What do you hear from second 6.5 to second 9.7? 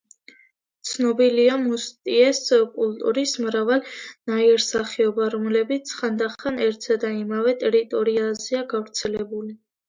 ერთსა და იმავე ტერიტორიაზეა გავრცელებული.